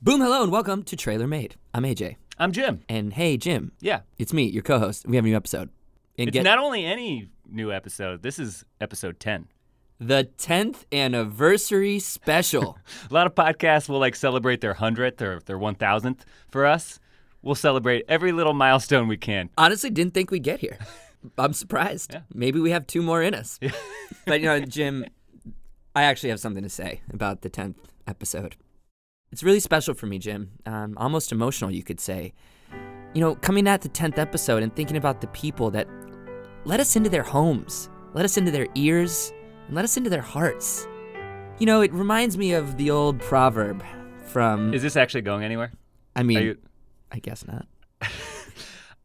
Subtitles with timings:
[0.00, 1.56] Boom, hello, and welcome to Trailer Made.
[1.74, 2.16] I'm AJ.
[2.38, 2.82] I'm Jim.
[2.88, 4.00] And hey, Jim, Yeah.
[4.16, 5.06] it's me, your co host.
[5.06, 5.70] We have a new episode.
[6.16, 9.48] And It's get not only any new episode, this is episode 10.
[10.00, 12.78] the 10th anniversary special.
[13.10, 16.20] A lot of podcasts will like celebrate their 100th or their 1000th.
[16.48, 17.00] For us,
[17.42, 19.50] we'll celebrate every little milestone we can.
[19.58, 20.78] Honestly, didn't think we'd get here.
[21.38, 22.12] I'm surprised.
[22.14, 22.20] Yeah.
[22.32, 23.58] Maybe we have two more in us.
[24.24, 25.04] but, you know, Jim,
[25.96, 27.74] I actually have something to say about the 10th
[28.06, 28.54] episode.
[29.30, 30.50] It's really special for me, Jim.
[30.64, 32.32] Um, almost emotional, you could say.
[33.14, 35.88] You know, coming at the 10th episode and thinking about the people that
[36.64, 39.32] let us into their homes, let us into their ears,
[39.66, 40.86] and let us into their hearts.
[41.58, 43.82] You know, it reminds me of the old proverb
[44.26, 45.72] from, Is this actually going anywhere?
[46.14, 46.58] I mean, you,
[47.12, 47.66] I guess not.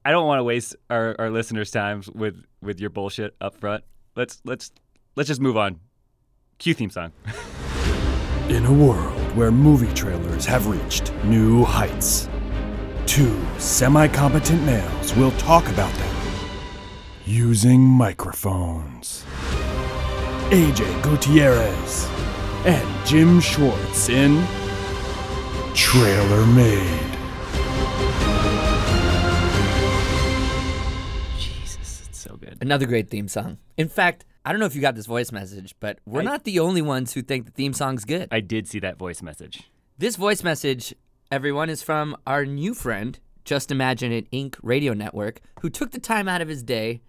[0.06, 3.84] I don't want to waste our, our listeners' time with, with your bullshit up front.
[4.16, 4.72] Let's let's
[5.16, 5.80] let's just move on.
[6.60, 7.14] Cue theme song.
[8.50, 12.30] In a world where movie trailers have reached new heights,
[13.06, 16.16] two semi competent males will talk about them
[17.26, 19.26] using microphones.
[20.50, 22.08] AJ Gutierrez
[22.66, 24.46] and Jim Schwartz in
[25.74, 27.18] Trailer Made.
[31.40, 32.58] Jesus, it's so good.
[32.62, 33.58] Another great theme song.
[33.78, 36.44] In fact, I don't know if you got this voice message, but we're I- not
[36.44, 38.28] the only ones who think the theme song's good.
[38.32, 39.70] I did see that voice message.
[39.98, 40.94] This voice message,
[41.32, 44.56] everyone, is from our new friend, Just Imagine It Inc.
[44.62, 47.02] Radio Network, who took the time out of his day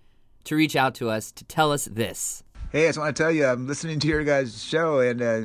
[0.44, 2.44] to reach out to us to tell us this.
[2.70, 5.40] Hey, I just want to tell you, I'm listening to your guys' show, and uh,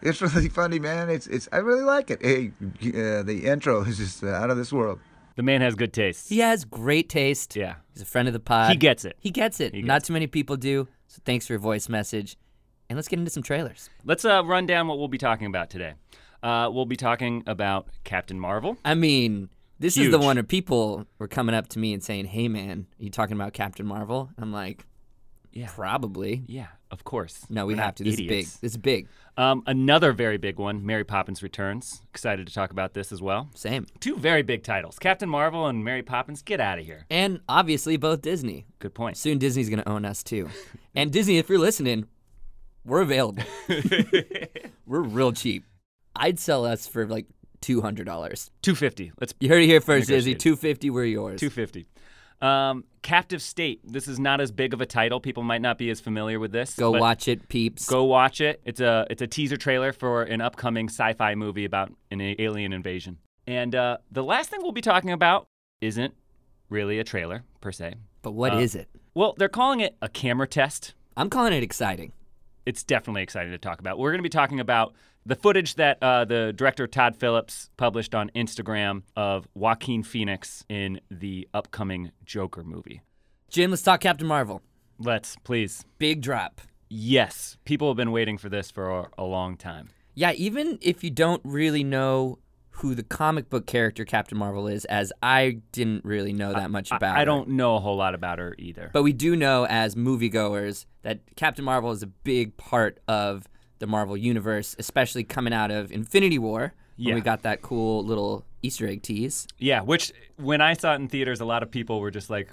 [0.00, 1.10] it's really funny, man.
[1.10, 2.22] It's it's I really like it.
[2.22, 2.52] Hey,
[2.88, 4.98] uh, the intro is just uh, out of this world.
[5.36, 6.28] The man has good taste.
[6.28, 7.56] He has great taste.
[7.56, 7.74] Yeah.
[7.92, 8.70] He's a friend of the pod.
[8.70, 9.16] He gets it.
[9.18, 9.74] He gets it.
[9.74, 10.86] He Not gets too many people do.
[11.14, 12.36] So thanks for your voice message.
[12.90, 13.88] And let's get into some trailers.
[14.04, 15.94] Let's uh, run down what we'll be talking about today.
[16.42, 18.76] Uh, we'll be talking about Captain Marvel.
[18.84, 19.48] I mean,
[19.78, 22.86] this is the one where people were coming up to me and saying, "Hey, man,
[22.98, 24.84] are you talking about Captain Marvel?" I'm like,
[25.52, 25.68] Yeah.
[25.68, 26.42] probably.
[26.48, 27.44] Yeah, of course.
[27.50, 28.04] No, we We're have to.
[28.04, 28.30] This idiots.
[28.32, 28.60] is big.
[28.62, 29.08] This is big.
[29.36, 32.00] Um, another very big one, Mary Poppins Returns.
[32.10, 33.50] Excited to talk about this as well.
[33.56, 33.86] Same.
[33.98, 36.40] Two very big titles, Captain Marvel and Mary Poppins.
[36.40, 37.04] Get out of here.
[37.10, 38.64] And obviously, both Disney.
[38.78, 39.16] Good point.
[39.16, 40.48] Soon, Disney's gonna own us too.
[40.94, 42.06] and Disney, if you're listening,
[42.86, 43.42] we're available.
[44.86, 45.64] we're real cheap.
[46.14, 47.26] I'd sell us for like
[47.60, 48.52] two hundred dollars.
[48.62, 49.10] Two fifty.
[49.20, 50.36] Let's You heard it here first, Disney.
[50.36, 50.90] Two fifty.
[50.90, 51.40] We're yours.
[51.40, 51.86] two fifty.
[52.44, 53.80] Um, Captive State.
[53.84, 55.18] This is not as big of a title.
[55.20, 56.74] People might not be as familiar with this.
[56.74, 57.88] Go watch it, peeps.
[57.88, 58.60] Go watch it.
[58.64, 63.18] It's a it's a teaser trailer for an upcoming sci-fi movie about an alien invasion.
[63.46, 65.46] And uh, the last thing we'll be talking about
[65.80, 66.14] isn't
[66.68, 67.94] really a trailer per se.
[68.22, 68.88] But what Uh, is it?
[69.14, 70.94] Well, they're calling it a camera test.
[71.16, 72.12] I'm calling it exciting.
[72.66, 73.98] It's definitely exciting to talk about.
[73.98, 74.94] We're going to be talking about
[75.26, 81.00] the footage that uh, the director Todd Phillips published on Instagram of Joaquin Phoenix in
[81.10, 83.00] the upcoming Joker movie.
[83.48, 84.60] Jim, let's talk Captain Marvel.
[84.98, 85.84] Let's please.
[85.98, 86.60] Big drop.
[86.88, 89.88] Yes, people have been waiting for this for a, a long time.
[90.14, 92.38] Yeah, even if you don't really know
[92.78, 96.92] who the comic book character Captain Marvel is, as I didn't really know that much
[96.92, 97.24] I- about I, her.
[97.24, 98.90] don't know a whole lot about her either.
[98.92, 103.48] But we do know as moviegoers that Captain Marvel is a big part of
[103.84, 106.72] the Marvel universe, especially coming out of Infinity War.
[106.96, 107.14] When Yeah.
[107.16, 109.46] we got that cool little Easter egg tease.
[109.58, 112.48] Yeah, which when I saw it in theaters, a lot of people were just like,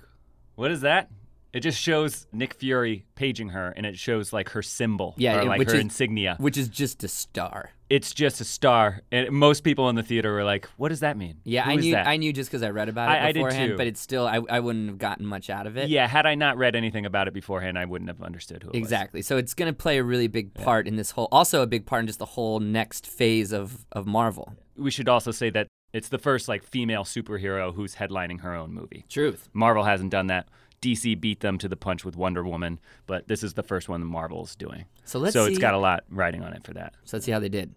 [0.56, 1.09] "What is that?"
[1.53, 5.46] It just shows Nick Fury paging her, and it shows like her symbol, Yeah, or
[5.46, 6.36] like which her is- insignia.
[6.40, 7.70] Which is just a star.
[7.91, 11.18] It's just a star, and most people in the theater were like, "What does that
[11.18, 12.07] mean?" Yeah, Who I knew that?
[12.07, 13.78] I knew just because I read about it I- I did beforehand, too.
[13.78, 15.90] but it's still I, I wouldn't have gotten much out of it.
[15.90, 18.75] Yeah, had I not read anything about it beforehand, I wouldn't have understood who it
[18.75, 18.79] was.
[18.79, 19.22] Exactly.
[19.22, 21.85] So it's going to play a really big part in this whole, also a big
[21.85, 24.56] part in just the whole next phase of, of Marvel.
[24.78, 28.73] We should also say that it's the first like female superhero who's headlining her own
[28.73, 29.03] movie.
[29.09, 29.50] Truth.
[29.52, 30.47] Marvel hasn't done that.
[30.81, 34.00] DC beat them to the punch with Wonder Woman, but this is the first one
[34.00, 34.85] that Marvel's doing.
[35.06, 35.52] So let's so see.
[35.52, 36.96] it's got a lot riding on it for that.
[37.03, 37.75] so let's see how they did.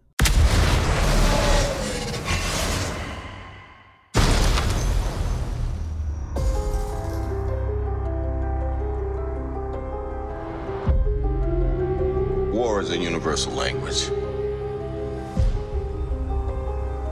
[12.94, 14.08] A universal language.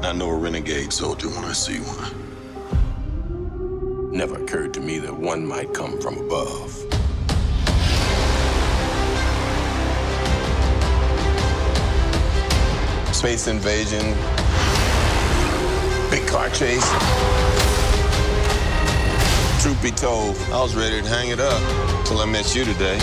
[0.03, 2.13] I know a renegade soldier when I see one.
[4.13, 6.71] Never occurred to me that one might come from above.
[13.13, 14.15] Space invasion,
[16.11, 16.89] big car chase.
[19.63, 21.61] Truth be told, I was ready to hang it up
[22.07, 23.01] till I met you today.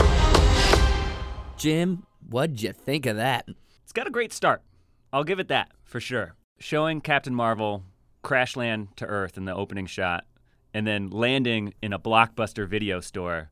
[1.58, 3.46] Jim, what'd you think of that?
[3.84, 4.62] It's got a great start.
[5.12, 6.36] I'll give it that for sure.
[6.60, 7.84] showing Captain Marvel
[8.22, 10.26] crash land to Earth in the opening shot
[10.74, 13.50] and then landing in a blockbuster video store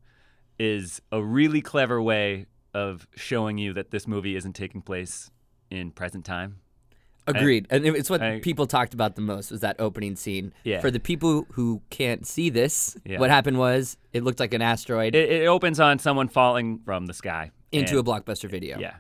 [0.60, 5.32] is a really clever way of showing you that this movie isn't taking place
[5.72, 6.58] in present time.
[7.26, 7.68] Agreed.
[7.70, 10.54] and it's what I- people talked about the most was that opening scene.
[10.64, 10.80] Yeah.
[10.80, 13.20] For the people who can't see this, Yeah.
[13.20, 17.06] what happened was it looked like an asteroid It, it opens on someone falling from
[17.08, 18.80] the sky into and- a blockbuster video.
[18.80, 18.96] Yeah.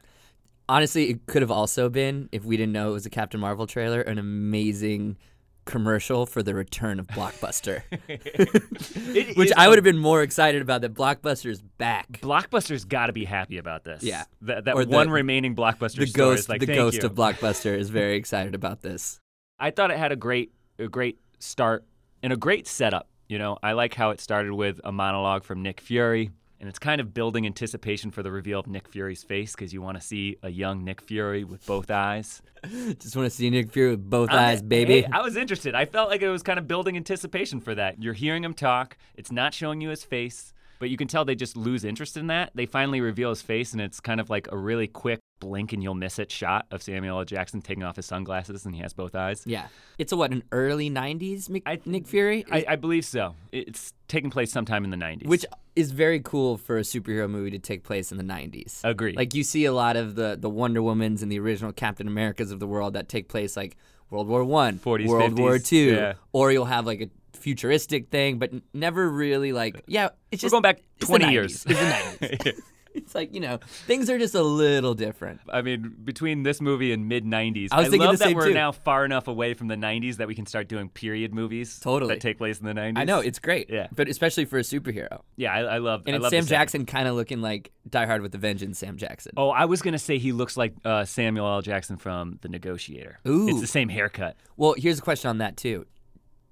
[0.69, 3.65] Honestly, it could have also been, if we didn't know it was a Captain Marvel
[3.67, 5.17] trailer, an amazing
[5.63, 7.83] commercial for the return of Blockbuster.
[9.37, 12.19] Which I would have been more excited about that Blockbuster's back.
[12.21, 14.03] Blockbuster's got to be happy about this.
[14.03, 14.25] Yeah.
[14.41, 16.97] That, that Or the- one remaining Blockbuster The store ghost, is like, the "Thank ghost
[17.01, 19.19] you." of Blockbuster is very excited about this.
[19.59, 21.85] I thought it had a great a great start
[22.21, 23.07] and a great setup.
[23.29, 26.79] You know, I like how it started with a monologue from Nick Fury, and it's
[26.79, 30.03] kind of building anticipation for the reveal of Nick Fury's face because you want to
[30.05, 32.41] see a young Nick Fury with both eyes.
[32.99, 35.01] Just want to see Nick Fury with both I'm- eyes, baby.
[35.01, 35.75] hey, I was interested.
[35.75, 38.01] I felt like it was kind of building anticipation for that.
[38.01, 38.97] You're hearing him talk.
[39.15, 42.27] It's not showing you his face, but you can tell they just lose interest in
[42.27, 42.51] that.
[42.55, 45.83] They finally reveal his face, and it's kind of like a really quick blink and
[45.83, 47.25] you'll miss it shot of Samuel L.
[47.25, 49.43] Jackson taking off his sunglasses and he has both eyes.
[49.45, 49.67] yeah.
[49.97, 52.45] It's a what, an early 90s Mick, I- Nick Fury?
[52.51, 53.35] I, I believe so.
[53.51, 55.25] It's taking place sometime in the 90s.
[55.27, 55.45] which
[55.75, 58.81] is very cool for a superhero movie to take place in the 90s.
[58.83, 59.15] Agreed.
[59.15, 62.51] Like you see a lot of the the Wonder Womans and the original Captain Americas
[62.51, 63.77] of the world that take place like
[64.09, 66.13] World War 1, 40s, World War 2, yeah.
[66.31, 70.51] or you'll have like a futuristic thing but never really like yeah, it's We're just
[70.53, 71.31] going back it's the 20 90s.
[71.31, 71.65] years.
[71.67, 72.61] It's the 90s.
[72.97, 75.39] it's like, you know, things are just a little different.
[75.49, 78.47] I mean, between this movie and mid 90s, I was thinking love the that we're
[78.47, 78.53] too.
[78.53, 82.15] now far enough away from the 90s that we can start doing period movies Totally.
[82.15, 82.97] that take place in the 90s.
[82.97, 83.69] I know, it's great.
[83.69, 83.87] Yeah.
[83.95, 85.21] But especially for a superhero.
[85.35, 86.45] Yeah, I, I love And I it's love Sam.
[86.45, 89.31] Jackson kind of looking like Die Hard with a Vengeance Sam Jackson.
[89.37, 91.61] Oh, I was gonna say he looks like uh, Samuel L.
[91.61, 93.19] Jackson from The Negotiator.
[93.27, 93.47] Ooh.
[93.47, 94.35] it's the same haircut.
[94.57, 95.85] Well, here's a question on that too.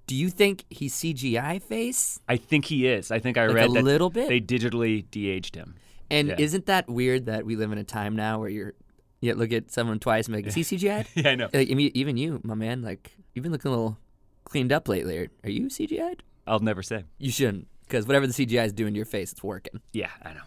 [0.06, 2.20] Do you think he's CGI face?
[2.28, 3.10] I think he is.
[3.10, 4.28] I think I Like read a that little bit?
[4.28, 5.74] they digitally de-aged him.
[6.10, 6.36] And Yeah.
[6.38, 8.74] isn't that weird that we live in a time now where you're,
[9.20, 11.08] you look at someone twice and be like, is he CGI'd?
[11.16, 11.48] Yeah, I know.
[11.52, 13.98] like, I mean, even you, my man, like, you've been looking a little
[14.44, 15.18] cleaned up lately.
[15.18, 16.22] Are, are you CGI'd?
[16.46, 17.04] I'll never say.
[17.18, 19.80] You shouldn't, because whatever the CGI is doing to your face, it's working.
[19.92, 20.42] Yeah, I know.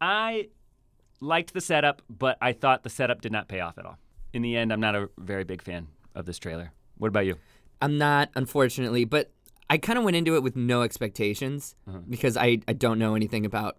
[0.00, 0.48] I
[1.20, 3.98] liked the setup, but I thought the setup did not pay off at all.
[4.32, 6.72] In the end, I'm not a very big fan of this trailer.
[6.98, 7.36] What about you?
[7.80, 9.30] I'm not, unfortunately, but
[9.70, 11.98] I kind of went into it with no expectations Uh-huh.
[12.08, 13.76] because I, I don't know anything about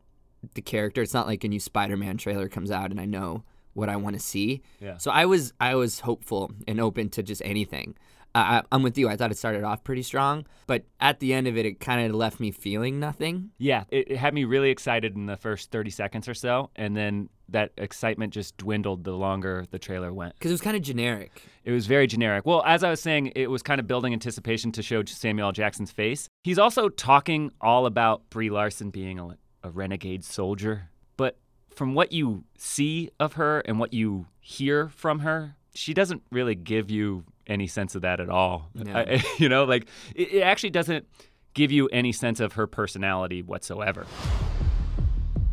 [0.54, 1.02] the character.
[1.02, 3.44] It's not like a new Spider-Man trailer comes out and I know
[3.74, 4.62] what I want to see.
[4.80, 4.98] Yeah.
[4.98, 7.96] So I was I was hopeful and open to just anything.
[8.36, 9.08] Uh, I, I'm with you.
[9.08, 12.06] I thought it started off pretty strong, but at the end of it, it kind
[12.06, 13.52] of left me feeling nothing.
[13.58, 16.96] Yeah, it, it had me really excited in the first 30 seconds or so, and
[16.96, 20.34] then that excitement just dwindled the longer the trailer went.
[20.34, 21.42] Because it was kind of generic.
[21.64, 22.46] It was very generic.
[22.46, 25.52] Well, as I was saying, it was kind of building anticipation to show Samuel L.
[25.52, 26.28] Jackson's face.
[26.44, 29.38] He's also talking all about Brie Larson being a,
[29.68, 30.90] a renegade soldier.
[31.18, 31.38] But
[31.70, 36.56] from what you see of her and what you hear from her, she doesn't really
[36.56, 38.70] give you any sense of that at all.
[38.74, 38.94] No.
[38.94, 41.06] I- you know, like it, it actually doesn't
[41.54, 44.06] give you any sense of her personality whatsoever.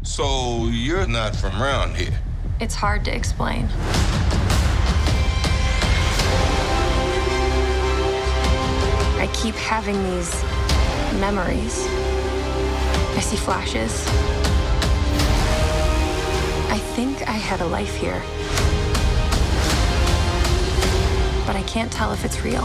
[0.02, 2.18] So you're not from around here.
[2.60, 3.68] It's hard to explain.
[9.18, 10.42] I keep having these
[11.20, 11.86] memories.
[13.16, 14.06] I see flashes.
[16.68, 18.20] I think I had a life here.
[21.46, 22.62] But I can't tell if it's real.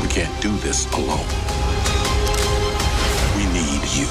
[0.00, 1.26] We can't do this alone.
[3.36, 4.06] We need you.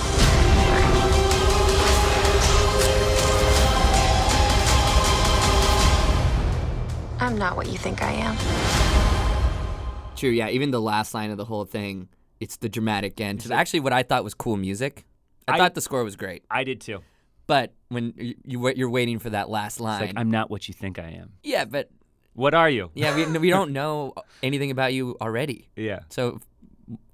[7.22, 8.91] I'm not what you think I am.
[10.22, 10.50] True, yeah.
[10.50, 12.08] Even the last line of the whole thing,
[12.40, 13.40] it's the dramatic end.
[13.42, 15.06] It's actually what I thought was cool music.
[15.48, 17.00] I, I- thought the score was great, I did too.
[17.48, 20.68] but when you, you you're waiting for that last It's line, like, I'm not what
[20.68, 21.34] you think I am.
[21.44, 21.90] yeah, but
[22.34, 22.92] What are you?
[22.94, 25.68] yeah, we we don't know anything about you already.
[25.75, 26.00] Yeah.
[26.10, 26.40] So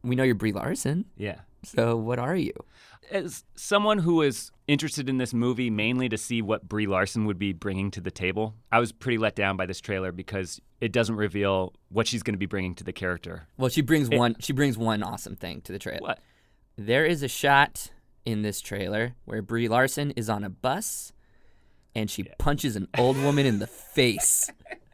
[0.03, 1.05] we know you're Brie Larson.
[1.17, 1.39] Yeah.
[1.63, 2.53] So what are you?
[3.11, 7.39] As someone who was interested in this movie mainly to see what Brie Larson would
[7.39, 10.91] be bringing to the table, I was pretty let down by this trailer because it
[10.91, 13.47] doesn't reveal what she's going to be bringing to the character.
[13.57, 14.35] Well, she brings one.
[14.39, 16.01] She brings one awesome thing to the trailer.
[16.01, 16.19] What?
[16.77, 17.91] There is a shot
[18.25, 21.13] in this trailer where Brie Larson is on a bus,
[21.95, 24.51] and she punches an old woman in the face.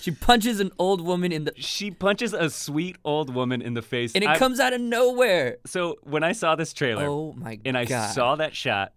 [0.00, 3.82] She punches an old woman in the, She punches a sweet old woman in the
[3.82, 4.14] face.
[4.14, 5.56] and it I- comes out of nowhere.
[5.66, 8.92] So when I saw this trailer Oh my and I saw that shot,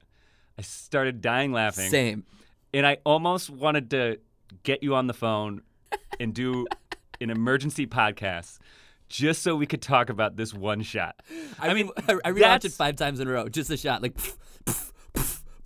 [0.58, 1.90] I started dying laughing.
[1.90, 2.26] Same.
[2.74, 4.20] and I almost wanted to
[4.64, 5.62] get you on the phone
[6.20, 6.68] and do
[7.22, 8.60] an emergency podcast
[9.08, 11.16] just so we could talk about this one shot.
[11.60, 13.50] I, mean, I, I rewatched it five times in a row.
[13.50, 14.14] Just a shot, like.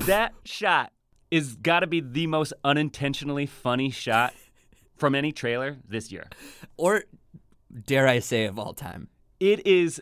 [0.06, 0.92] That shot
[1.32, 4.34] is got to be the most unintentionally funny shot
[4.96, 6.26] from any trailer this year.
[6.78, 7.04] or
[7.86, 9.08] dare I say of all time.
[9.40, 10.02] It is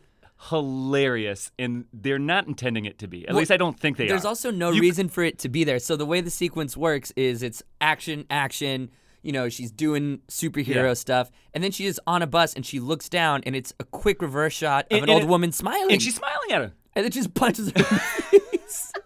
[0.50, 3.26] hilarious, and they're not intending it to be.
[3.28, 4.14] At Well, least I don't think they There's are.
[4.22, 5.80] There's also no You- reason for it to be there.
[5.80, 8.90] So the way the sequence works is it's action, action.
[9.24, 10.94] You know, she's doing superhero Yeah.
[10.96, 13.84] stuff, and then she is on a bus and she looks down, and it's a
[13.84, 16.62] quick reverse shot of And- an and old it- woman smiling, and she's smiling at
[16.62, 16.74] her.
[16.96, 17.84] and then just punches her.
[17.84, 18.92] face.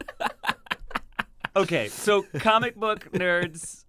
[1.58, 3.86] Okay, so comic book nerds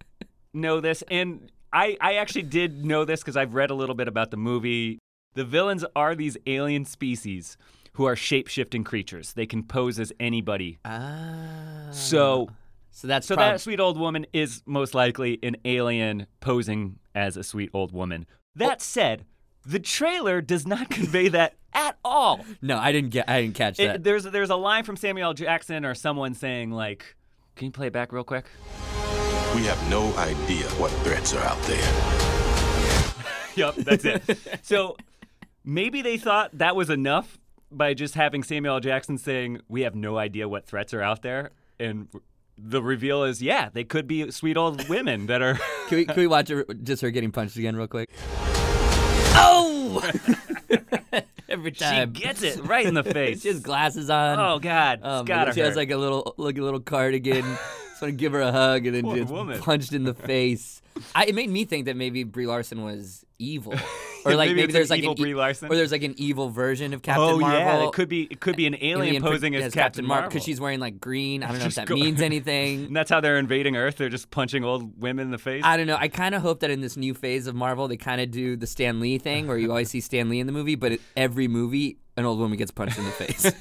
[0.55, 4.09] know this, and I, I actually did know this because I've read a little bit
[4.09, 4.99] about the movie.
[5.35, 7.59] The villains are these alien species
[7.93, 9.35] who are shape shifting creatures.
[9.35, 10.79] They can pose as anybody.
[10.87, 11.89] ah.
[11.93, 12.49] So,
[12.93, 17.37] so that's so prob- that sweet old woman is most likely an alien posing as
[17.37, 18.27] a sweet old woman.
[18.55, 19.27] That said,
[19.65, 22.41] the trailer does not convey that at all.
[22.63, 24.05] no, I didn't get, I didn't catch It- that.
[24.05, 27.17] there's there's a line from Samuel Jackson or someone saying like,
[27.55, 28.47] "Can you play it back real quick?"
[29.57, 31.79] We have no idea what threats are out there.
[33.57, 34.39] yep, that's it.
[34.63, 34.99] so
[35.65, 37.39] maybe they thought that was enough
[37.71, 38.81] by just having Samuel L.
[38.81, 42.09] Jackson saying, "We have no idea what threats are out there," and
[42.59, 45.55] the reveal is, yeah, they could be sweet old women that are.
[45.89, 48.11] Can we, can we watch her, just her getting punched again real quick?
[49.37, 50.03] Oh!
[51.49, 53.43] Every time she gets it right in the face.
[53.43, 54.39] she has glasses on.
[54.39, 57.45] oh God, Um, it's gotta she has like a little like a little cardigan.
[58.01, 59.61] Want to give her a hug and then Poor just woman.
[59.61, 60.83] punched in the face.
[61.15, 63.75] I, it made me think that maybe Brie Larson was evil,
[64.25, 65.71] or like Maybe maybe, there's like evil an Brie Larson.
[65.71, 67.59] or there's like an evil version of Captain oh Marvel.
[67.59, 70.43] yeah, it could be it could be an alien, per- posing as, Captain, Marvel because
[70.43, 71.43] she's wearing like green.
[71.43, 72.87] I don't know if that go- means anything.
[72.87, 73.97] And that's how they're invading Earth.
[73.97, 75.63] They're just punching old women in the face.
[75.65, 75.99] I don't know.
[76.01, 78.57] I kind of hope that in this new phase of Marvel, they kind of do
[78.57, 81.01] the Stan Lee thing, where you always see Stan Lee in the movie, but it,
[81.15, 83.53] every movie, an old woman gets punched in the face.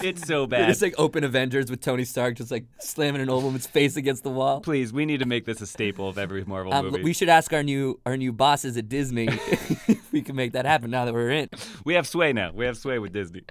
[0.02, 0.70] it's so bad.
[0.70, 4.22] It's like open Avengers with Tony Stark just like slamming an old woman's face against
[4.22, 4.60] the wall.
[4.60, 7.02] Please, we need to make this a staple of every Marvel Um, movie.
[7.02, 10.64] we should ask our new our new bosses at Disney if we can make that
[10.64, 11.48] happen now that we're in.
[11.84, 12.52] We have sway now.
[12.52, 13.42] We have sway with Disney.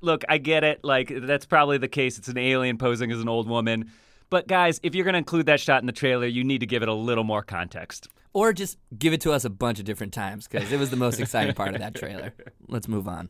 [0.00, 0.82] Look, I get it.
[0.84, 2.18] Like that's probably the case.
[2.18, 3.90] It's an alien posing as an old woman.
[4.30, 6.66] But guys, if you're going to include that shot in the trailer, you need to
[6.66, 8.08] give it a little more context.
[8.34, 10.96] Or just give it to us a bunch of different times because it was the
[10.96, 12.32] most exciting part of that trailer.
[12.68, 13.28] Let's move on.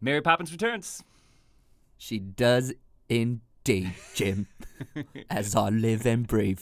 [0.00, 1.02] Mary Poppins returns.
[1.98, 2.72] She does
[3.08, 4.46] indeed, Jim,
[5.30, 6.60] as I live and breathe.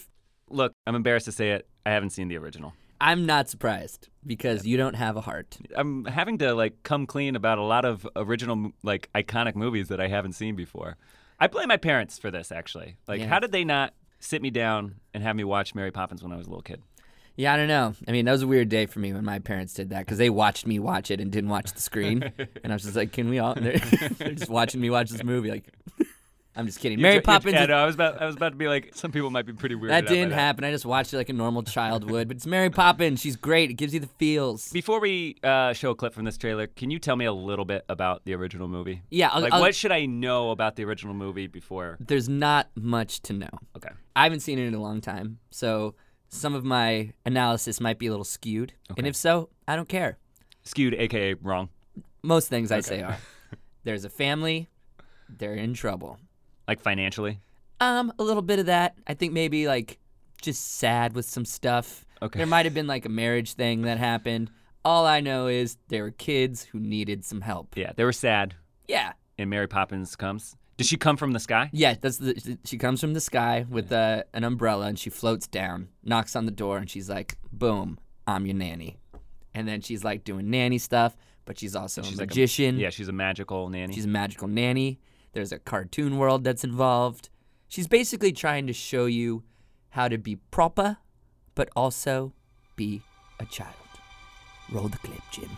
[0.51, 1.67] Look, I'm embarrassed to say it.
[1.87, 2.75] I haven't seen the original.
[3.01, 5.57] I'm not surprised because you don't have a heart.
[5.77, 10.01] I'm having to like come clean about a lot of original like iconic movies that
[10.01, 10.97] I haven't seen before.
[11.39, 12.97] I blame my parents for this actually.
[13.07, 13.29] Like Yeah.
[13.29, 16.37] how did they not sit me down and have me watch Mary Poppins when I
[16.37, 16.83] was a little kid?
[17.39, 17.95] Yeah, I don't know.
[18.07, 20.19] I mean, that was a weird day for me when my parents did that because
[20.19, 22.23] they watched me watch it and didn't watch the screen.
[22.39, 23.55] and I was just like, can we all?
[23.55, 23.79] They're,
[24.19, 25.49] they're just watching me watch this movie.
[25.51, 25.73] Like,
[26.57, 27.01] I'm just kidding.
[27.01, 27.53] Mary You- you- Poppins.
[27.55, 29.47] Yeah, is- no, I was about I was about to be like some people might
[29.47, 29.93] be pretty weird.
[29.93, 30.65] that didn't happen.
[30.65, 32.27] I just watched it like a normal child would.
[32.27, 33.21] But it's Mary Poppins.
[33.21, 33.71] She's great.
[33.71, 34.73] It gives you the feels.
[34.73, 37.65] Before we uh, show a clip from this trailer, can you tell me a little
[37.65, 39.03] bit about the original movie?
[39.11, 41.97] Yeah, I'll- like I'll- what should I know about the original movie before?
[42.01, 43.51] There's not much to know.
[43.77, 43.91] Okay.
[44.17, 45.95] I haven't seen it in a long time, so
[46.29, 48.73] some of my analysis might be a little skewed.
[48.97, 50.19] And if so, I don't care.
[50.65, 51.71] Skewed, aka wrong.
[52.23, 53.17] Most things I say are.
[53.85, 54.69] There's a family.
[55.29, 56.19] They're in trouble.
[56.67, 57.41] Like financially.
[57.81, 58.95] Um, a little bit of that.
[59.07, 59.99] I think maybe like
[60.43, 62.05] just sad with some stuff.
[62.21, 62.39] Okay.
[62.39, 64.51] There might have been like a marriage thing that happened.
[64.85, 67.77] All I know is there were kids who needed some help.
[67.77, 68.55] Yeah, they were sad.
[68.87, 69.13] Yeah.
[69.37, 70.57] And Mary Poppins comes.
[70.79, 71.69] Does she come from the sky?
[71.73, 75.47] Yeah, that's the she comes from the sky with uh, an umbrella and she floats
[75.47, 78.97] down, knocks on the door and she's like, "Boom, I'm your nanny."
[79.55, 82.79] And then she's like doing nanny stuff, but she's also She's a like a- magician.
[82.79, 83.93] Yeah, she's a magical nanny.
[83.93, 85.01] She's a magical nanny.
[85.33, 87.29] There's a cartoon world that's involved.
[87.67, 89.43] She's basically trying to show you
[89.91, 90.99] how to be proper,
[91.57, 92.33] but also
[92.77, 93.03] be
[93.41, 93.75] a child.
[94.71, 95.51] Roll the clip, Jim.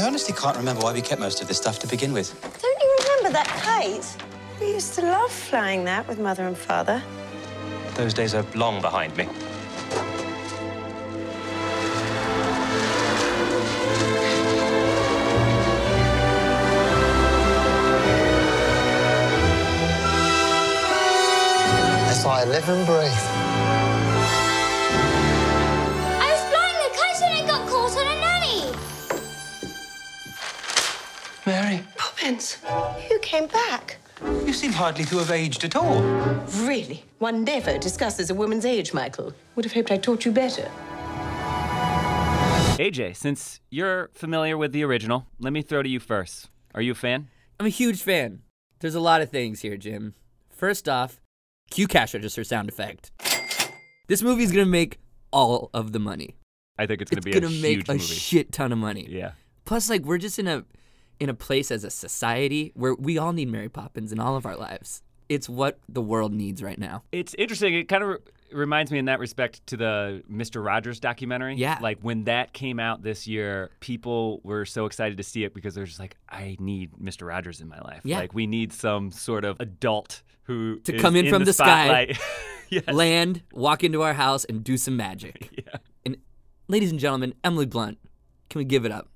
[0.00, 2.32] I honestly can't remember why we kept most of this stuff to begin with.
[2.40, 4.16] Don't you remember that kite?
[4.58, 7.02] We used to love flying that with mother and father.
[7.96, 9.28] Those days are long behind me.
[22.06, 22.24] That's
[34.60, 36.02] seem hardly to have aged at all.
[36.66, 37.02] Really?
[37.18, 39.32] One never discusses a woman's age, Michael.
[39.56, 40.70] Would have hoped I taught you better.
[42.78, 46.50] AJ, since you're familiar with the original, let me throw to you first.
[46.74, 47.28] Are you a fan?
[47.58, 48.42] I'm a huge fan.
[48.80, 50.14] There's a lot of things here, Jim.
[50.50, 51.22] First off,
[51.70, 53.12] cue cash register sound effect.
[54.08, 54.98] This movie's gonna make
[55.32, 56.36] all of the money.
[56.78, 58.04] I think it's going to be gonna a make huge a movie.
[58.04, 59.06] shit ton of money.
[59.08, 59.32] yeah.
[59.66, 60.64] Plus, like we're just in a
[61.20, 64.46] in a place as a society where we all need Mary Poppins in all of
[64.46, 65.02] our lives.
[65.28, 67.04] It's what the world needs right now.
[67.12, 67.74] It's interesting.
[67.74, 68.16] It kind of re-
[68.52, 70.64] reminds me in that respect to the Mr.
[70.64, 71.54] Rogers documentary.
[71.54, 71.78] Yeah.
[71.80, 75.74] Like when that came out this year, people were so excited to see it because
[75.74, 77.28] they're just like, I need Mr.
[77.28, 78.00] Rogers in my life.
[78.02, 78.18] Yeah.
[78.18, 82.16] Like we need some sort of adult who To come in from the sky.
[82.70, 82.88] yes.
[82.88, 85.48] Land, walk into our house, and do some magic.
[85.60, 85.76] Yeah.
[86.04, 86.16] And
[86.66, 87.98] ladies and gentlemen, Emily Blunt,
[88.48, 89.08] can we give it up?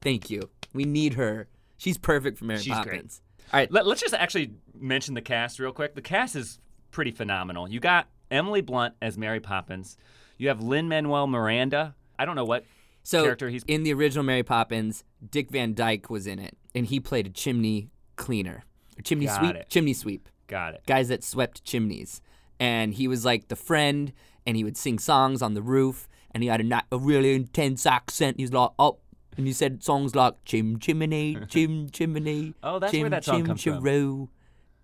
[0.00, 0.48] Thank you.
[0.74, 1.48] We need her.
[1.76, 2.84] She's perfect for Mary She's great.
[2.86, 3.22] Poppins.
[3.52, 5.94] All right, Let, us just actually mention the cast real quick.
[5.94, 6.58] The cast is
[6.90, 7.68] pretty phenomenal.
[7.68, 9.96] You got Emily Blunt as Mary Poppins.
[10.38, 11.94] You have Lin Manuel Miranda.
[12.18, 12.64] I don't know what
[13.02, 13.62] so character he's.
[13.64, 17.30] in the original Mary Poppins, Dick Van Dyke was in it, and he played a
[17.30, 18.64] chimney cleaner,
[18.98, 19.68] or chimney Got sweep, it.
[19.68, 20.82] chimney sweep, Got it.
[20.86, 22.20] guys that swept chimneys,
[22.58, 24.12] and he was like the friend,
[24.46, 27.84] and he would sing songs on the roof, and he had a, a really intense
[27.86, 28.38] accent.
[28.38, 28.98] He's like, oh,
[29.36, 33.38] and you said songs like chim chimney, chim chimney, Oh, that's chim where that song
[33.38, 34.28] chim comes from.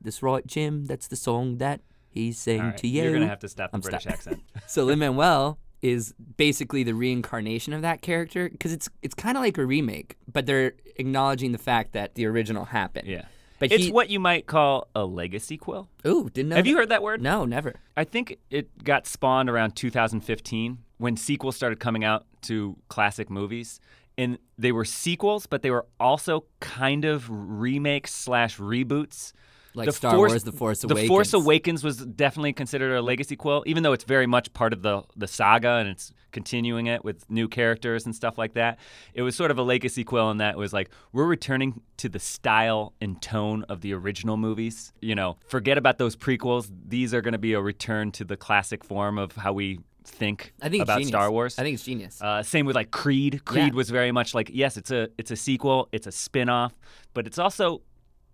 [0.02, 0.86] That's right, Jim.
[0.86, 3.02] That's the song that he's saying right, to you.
[3.02, 4.42] You're gonna have to stop the I'm British stop- accent.
[4.66, 9.42] So Lin Manuel is basically the reincarnation of that character because it's it's kind of
[9.42, 13.08] like a remake, but they're acknowledging the fact that the original happened.
[13.08, 13.24] Yeah.
[13.58, 15.86] But it's he, what you might call a legacyquel.
[16.06, 16.56] Ooh, didn't know.
[16.56, 17.20] Have you heard that word?
[17.20, 17.74] No, never.
[17.94, 23.78] I think it got spawned around 2015 when sequels started coming out to classic movies.
[24.20, 29.32] And they were sequels, but they were also kind of remakes slash reboots.
[29.72, 31.44] Like Star Wars, The Force The Force Awakens.
[31.44, 35.28] Awakens was definitely considered a legacyquel, even though it's very much part of the the
[35.28, 38.78] saga and it's continuing it with new characters and stuff like that.
[39.14, 42.18] It was sort of a legacyquel in that it was like we're returning to the
[42.18, 44.92] style and tone of the original movies.
[45.00, 46.70] You know, forget about those prequels.
[46.86, 50.52] These are going to be a return to the classic form of how we think
[50.62, 51.02] I think about.
[51.04, 51.58] Star Wars.
[51.58, 52.20] I think it's genius.
[52.20, 53.44] Uh, same with like Creed.
[53.44, 53.74] Creed Yeah.
[53.76, 56.72] was very much like yes, it's a it's a sequel, it's a spin-off,
[57.14, 57.82] but it's also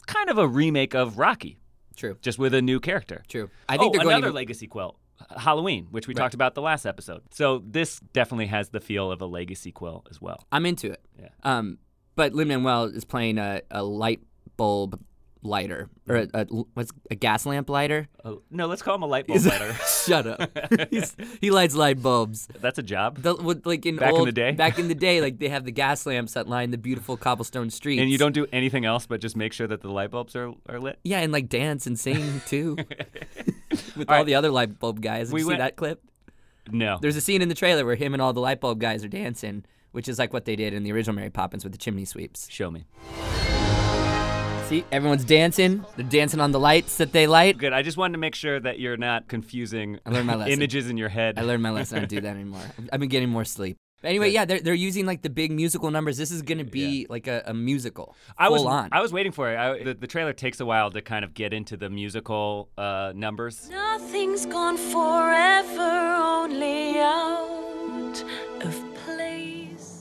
[0.06, 1.58] kind of a remake of Rocky,
[1.96, 2.16] True.
[2.22, 3.22] just with a new character.
[3.28, 3.50] True.
[3.68, 4.94] I think oh, they're going another even- legacyquel,
[5.36, 6.18] Halloween, which we Right.
[6.22, 7.22] talked about the last episode.
[7.32, 10.44] So this definitely has the feel of a legacyquel as well.
[10.52, 11.00] I'm into it.
[11.20, 11.28] Yeah.
[11.42, 11.78] Um,
[12.14, 14.20] but Lin Manuel is playing a, a light
[14.56, 15.00] bulb
[15.42, 16.36] lighter or mm-hmm.
[16.36, 18.08] a, a what's a gas lamp lighter.
[18.24, 19.74] Oh, no, let's call him a light bulb lighter.
[20.04, 20.50] Shut up.
[20.90, 22.48] He's, he lights light bulbs.
[22.60, 23.18] That's a job.
[23.22, 24.52] The, with, like in Back in the day?
[24.52, 27.70] back in the day, like they have the gas lamps that line the beautiful cobblestone
[27.70, 28.00] streets.
[28.00, 30.52] And you don't do anything else but just make sure that the light bulbs are,
[30.68, 30.98] are lit.
[31.04, 34.26] Yeah, and like dance and sing too, with All all right.
[34.26, 35.28] the other light bulb guys.
[35.28, 36.02] Did We you went- see that clip?
[36.70, 36.98] No.
[37.00, 39.08] There's a scene in the trailer where him and all the light bulb guys are
[39.08, 42.04] dancing, which is like what they did in the original Mary Poppins with the chimney
[42.04, 42.48] sweeps.
[42.50, 42.86] Show me.
[44.68, 45.84] See, everyone's dancing.
[45.96, 47.56] They're dancing on the lights that they light.
[47.56, 47.72] Good.
[47.72, 50.52] I just wanted to make sure that you're not confusing I learned my lesson.
[50.54, 51.38] images in your head.
[51.38, 51.98] I learned my lesson.
[51.98, 52.62] I don't do that anymore.
[52.92, 53.76] I've been getting more sleep.
[54.02, 56.18] But anyway, yeah, they're they're using like the big musical numbers.
[56.18, 58.88] This is gonna be like a, a musical, I was full on.
[58.92, 59.56] I was waiting for it.
[59.56, 63.12] I, the, the trailer takes a while to kind of get into the musical uh,
[63.16, 63.70] numbers.
[63.70, 68.22] Nothing's gone forever, only out
[68.60, 68.85] of place.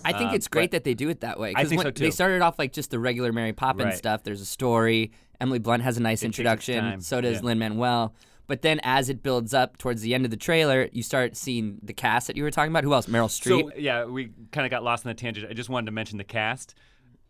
[0.06, 1.54] I think Uh, it's great that they do it that way.
[1.56, 2.04] I think when so, too.
[2.04, 3.98] They started off like just the regular Mary Poppins Right.
[3.98, 4.24] stuff.
[4.24, 5.12] There's a story.
[5.42, 7.02] Emily Blunt has a nice It introduction.
[7.02, 7.42] So does yeah.
[7.42, 8.14] Lin Manuel.
[8.48, 11.80] But then as it builds up towards the end of the trailer, you start seeing
[11.82, 12.84] the cast that you were talking about.
[12.84, 13.08] Who else?
[13.08, 13.72] Meryl Streep.
[13.72, 15.50] So yeah, we kind of got lost in the tangent.
[15.50, 16.76] I just wanted to mention the cast.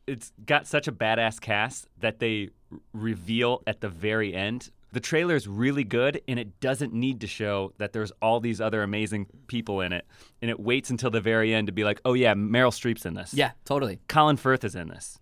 [0.08, 2.50] It's got such a badass cast that they
[2.94, 4.70] reveal at the very end.
[4.91, 8.62] The trailer is really good, and it doesn't need to show that there's all these
[8.62, 10.06] other amazing people in it.
[10.41, 13.13] And it waits until the very end to be like, oh yeah, Meryl Streep's in
[13.13, 13.34] this.
[13.34, 14.00] yeah, totally.
[14.08, 15.19] Colin Firth is in this.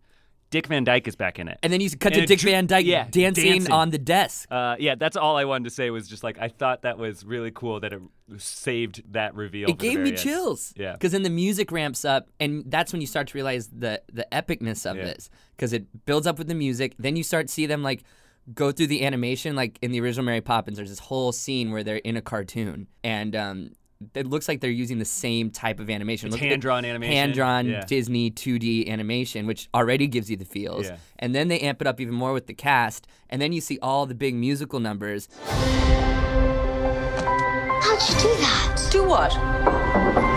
[0.51, 1.57] Dick Van Dyke is back in it.
[1.63, 3.71] And then you cut And to Dick dr- Van Dyke yeah, dancing, dancing.
[3.73, 4.47] on the desk.
[4.51, 7.25] Uh, yeah, that's all I wanted to say was just like I thought that was
[7.25, 7.99] really cool that it
[8.37, 9.67] saved that reveal.
[9.69, 10.71] It gave me chills.
[10.77, 10.91] Yeah.
[10.93, 14.27] Because then the music ramps up, and that's when you start to realize the the
[14.31, 15.05] epicness of Yeah.
[15.05, 15.31] this.
[15.55, 18.03] Because it builds up with the music, then you start to see them like
[18.53, 19.55] go through the animation.
[19.55, 22.87] Like in the original Mary Poppins, there's this whole scene where they're in a cartoon,
[23.03, 23.69] and um,
[24.13, 26.27] it looks like they're using the same type of animation.
[26.27, 27.15] It's Look at the hand-drawn animation.
[27.15, 27.85] hand-drawn Yeah.
[27.85, 30.87] Disney 2D animation, which already gives you the feels.
[30.87, 30.97] Yeah.
[31.19, 33.79] And then they amp it up even more with the cast, and then you see
[33.81, 35.29] all the big musical numbers.
[37.83, 38.87] How'd you do that?
[38.91, 40.32] Do what?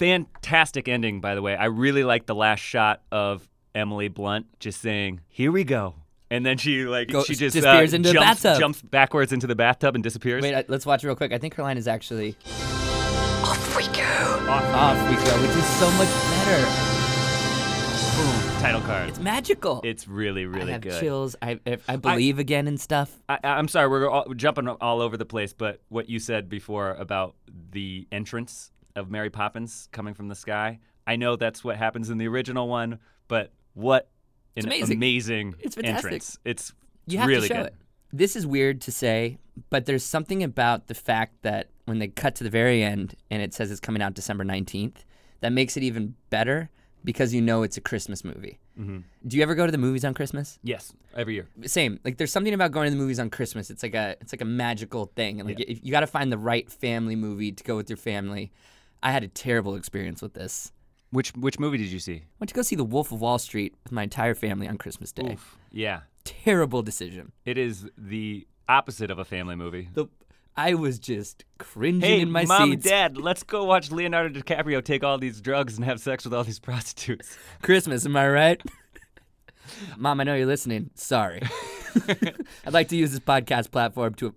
[0.00, 1.54] Fantastic ending, by the way.
[1.54, 5.94] I really like the last shot of Emily Blunt just saying, "Here we go,"
[6.30, 8.58] and then she like Go- she just disappears uh, into the jumps, bathtub.
[8.60, 10.42] jumps backwards into the bathtub and disappears.
[10.42, 11.34] Wait, uh, let's watch it real quick.
[11.34, 12.34] I think her line is actually
[13.44, 14.46] Off we go.
[14.48, 16.64] off we go, which is so much better.
[18.16, 19.10] Boom, title card.
[19.10, 19.82] It's magical.
[19.84, 20.98] It's really really I have good.
[20.98, 21.36] chills.
[21.42, 23.14] I, I I believe again and stuff.
[23.28, 26.48] I, I- I'm sorry, we're all, jumping all over the place, but what you said
[26.48, 27.34] before about
[27.72, 32.18] the entrance of Mary Poppins coming from the sky, I know that's what happens in
[32.18, 32.98] the original one,
[33.28, 34.08] but what
[34.56, 34.96] It's an amazing.
[34.96, 36.04] amazing It's fantastic.
[36.06, 36.38] entrance.
[36.44, 36.72] It's
[37.06, 37.66] You have really to show good.
[37.68, 37.74] it.
[38.12, 39.38] This is weird to say,
[39.70, 43.40] but there's something about the fact that when they cut to the very end and
[43.42, 45.04] it says it's coming out December 19th,
[45.40, 46.70] that makes it even better
[47.04, 48.58] because you know it's a Christmas movie.
[48.78, 49.04] Mhm.
[49.26, 50.58] Do you ever go to the movies on Christmas?
[50.62, 51.46] Yes, every year.
[51.64, 51.98] Same.
[52.04, 53.70] Like there's something about going to the movies on Christmas.
[53.70, 55.40] It's like a it's like a magical thing.
[55.40, 57.96] And like if you got to find the right family movie to go with your
[57.96, 58.52] family.
[59.02, 60.72] I had a terrible experience with this.
[61.10, 62.16] Which which movie did you see?
[62.16, 64.78] I went to go see The Wolf of Wall Street with my entire family on
[64.78, 65.32] Christmas Day.
[65.32, 65.56] Oof.
[65.72, 67.32] Yeah, Terrible decision.
[67.44, 69.88] it is the opposite of a family movie.
[69.92, 70.06] The
[70.56, 72.84] I was just cringing Hey, in my mom seats.
[72.84, 76.34] and dad, let's go watch Leonardo DiCaprio take all these drugs and have sex with
[76.34, 77.36] all these prostitutes.
[77.62, 78.60] Christmas, am I right?
[79.96, 80.90] Mom, I know you're listening.
[80.94, 81.42] Sorry.
[82.66, 84.34] I'd like to use this podcast platform to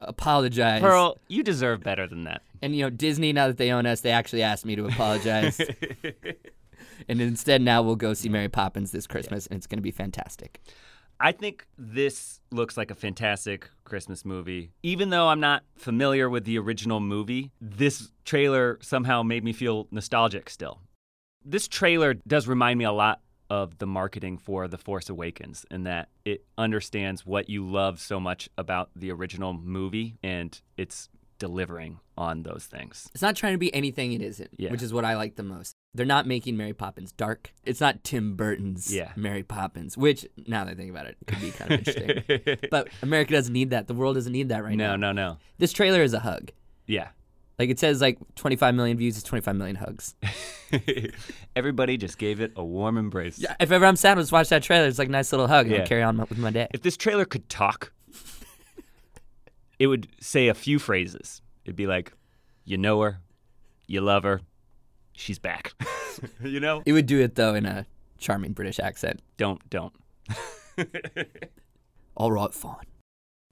[0.00, 0.80] apologize.
[0.82, 2.42] Pearl, you deserve better than that.
[2.64, 5.60] And you know, Disney, now that they own us, they actually asked me to apologize.
[7.08, 9.90] and instead, now we'll go see Mary Poppins this Christmas, and it's going to be
[9.90, 10.62] fantastic.
[11.20, 14.70] I think this looks like a fantastic Christmas movie.
[14.82, 19.86] Even though I'm not familiar with the original movie, this trailer somehow made me feel
[19.90, 20.80] nostalgic still.
[21.44, 25.84] This trailer does remind me a lot of the marketing for The Force Awakens in
[25.84, 31.10] that it understands what you love so much about the original movie and it's
[31.44, 33.10] delivering on those things.
[33.12, 34.70] It's not trying to be anything it isn't, Yeah.
[34.70, 35.74] which is what I like the most.
[35.92, 37.52] They're not making Mary Poppins dark.
[37.64, 39.12] It's not Tim Burton's Yeah.
[39.14, 42.58] Mary Poppins, which, now that I think about it, could be kind of interesting.
[42.70, 43.88] but America doesn't need that.
[43.88, 44.96] The world doesn't need that right no, now.
[44.96, 45.28] no, no.
[45.32, 45.38] No.
[45.58, 46.50] This trailer is a hug.
[46.86, 47.08] Yeah.
[47.58, 50.14] Like it says, like 25 million views is 25 million hugs.
[51.56, 53.38] Everybody just gave it a warm embrace.
[53.38, 54.86] Yeah, if ever I'm sad, let's watch that trailer.
[54.86, 55.80] It's like a nice little hug, and Yeah.
[55.82, 56.66] I'll carry on with my day.
[56.74, 57.92] If this trailer could talk,
[59.78, 61.42] it would say a few phrases.
[61.64, 62.12] It'd be like,
[62.64, 63.20] you know her,
[63.86, 64.40] you love her,
[65.12, 65.72] she's back.
[66.42, 66.82] you know?
[66.84, 67.86] It would do it though in a
[68.18, 69.20] charming British accent.
[69.36, 69.92] Don't, don't.
[72.16, 72.86] All right, fine.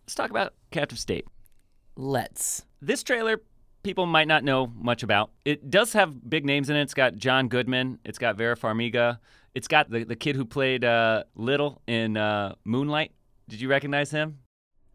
[0.04, 1.26] Let's talk about Captive State.
[1.96, 2.64] Let's.
[2.80, 3.42] This trailer,
[3.82, 5.30] people might not know much about.
[5.44, 6.82] It does have big names in it.
[6.82, 9.18] It's got John Goodman, it's got Vera Farmiga,
[9.54, 13.12] it's got the, the kid who played uh, Little in uh, Moonlight.
[13.48, 14.38] Did you recognize him?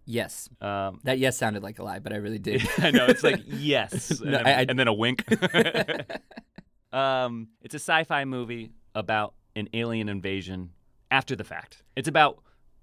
[0.10, 0.48] Yes.
[0.62, 2.68] Um, That yes sounded like a lie, but I really did.
[2.80, 5.24] I know it's like yes, and, No, then, I- I- and then a wink.
[6.94, 10.72] um, it's a sci-fi movie about an alien invasion
[11.12, 11.84] after the fact.
[11.96, 12.40] It's about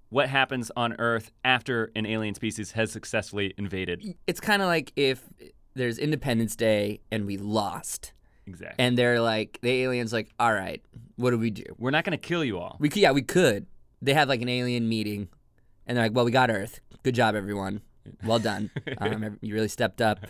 [0.09, 4.15] what happens on Earth after an alien species has successfully invaded.
[4.27, 5.23] it's kind of like if
[5.73, 8.13] there's Independence Day and we lost,
[8.47, 8.75] Exactly.
[8.83, 10.81] and they're like the aliens like, all right,
[11.15, 11.63] what do we do?
[11.77, 12.77] We're not going to kill you all.
[12.79, 13.65] We could, yeah, we could.
[14.01, 15.27] They have like an alien meeting,
[15.87, 16.79] and they're like, well, we got Earth.
[17.05, 17.81] Good job, everyone.
[18.25, 18.71] Well done.
[18.97, 20.25] um, you really stepped up.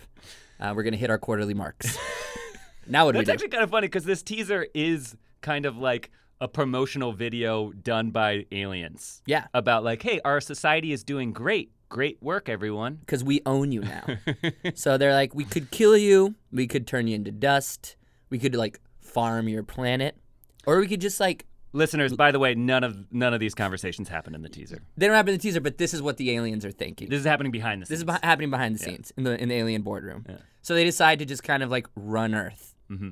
[0.60, 1.96] Uh, we're gonna hit our quarterly marks.
[2.86, 3.46] now what do we That's do?
[3.46, 8.10] actually kind of funny because this teaser is kind of like a promotional video done
[8.10, 9.22] by aliens.
[9.24, 9.46] Yeah.
[9.54, 11.72] About like, hey, our society is doing great.
[11.88, 12.96] Great work, everyone.
[12.96, 14.04] Because we own you now.
[14.74, 16.34] so they're like, we could kill you.
[16.52, 17.96] We could turn you into dust.
[18.28, 20.18] We could like farm your planet,
[20.66, 24.08] or we could just like Listeners, by the way, none of none of these conversations
[24.08, 24.80] happen in the teaser.
[24.96, 27.08] they don't happen in the teaser, but this is what the aliens are thinking.
[27.10, 28.08] This is happening behind the This scenes.
[28.10, 28.86] is beh- happening behind the Yeah.
[28.86, 30.24] scenes in the in the alien boardroom.
[30.28, 30.36] Yeah.
[30.62, 32.74] So they decide to just kind of like run Earth.
[32.88, 33.10] hmm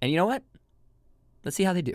[0.00, 0.42] And you know what?
[1.44, 1.94] Let's see how they do.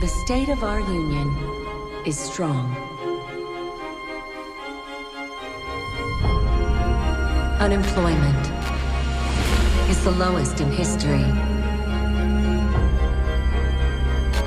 [0.00, 1.28] The state of our union
[2.06, 2.74] is strong.
[7.60, 8.49] Unemployment
[9.90, 11.24] is the lowest in history.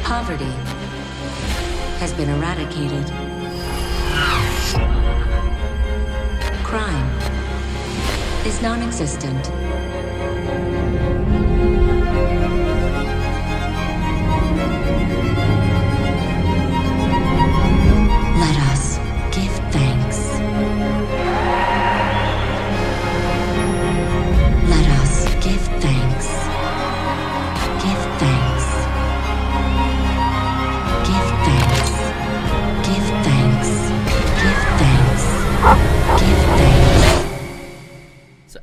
[0.01, 0.53] Poverty
[1.99, 3.05] has been eradicated.
[6.63, 7.09] Crime
[8.45, 8.81] is non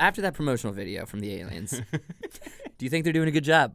[0.01, 1.71] after that promotional video from the aliens,
[2.79, 3.75] do you think they're doing a good job?